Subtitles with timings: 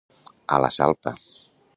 [0.57, 1.13] A la salpa.